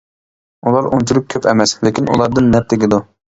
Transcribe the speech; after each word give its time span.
ئۇلار 0.69 0.87
ئۇنچىلىك 0.91 1.27
كۆپ 1.33 1.45
ئەمەس، 1.51 1.75
لېكىن 1.89 2.09
ئۇلاردىن 2.15 2.51
نەپ 2.57 2.69
تېگىدۇ. 2.75 3.01